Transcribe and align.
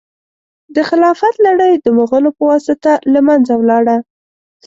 د 0.75 0.77
خلافت 0.89 1.35
لړۍ 1.45 1.73
د 1.77 1.87
مغولو 1.97 2.29
په 2.37 2.43
واسطه 2.51 2.91
له 3.13 3.19
منځه 3.27 3.53
ولاړه. 3.57 3.97